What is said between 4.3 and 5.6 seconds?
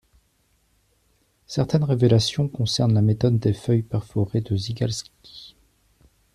de Zygalski.